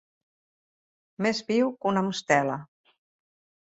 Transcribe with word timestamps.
Més 1.27 1.43
viu 1.53 1.71
que 1.79 1.91
una 1.95 2.05
mostela. 2.11 2.61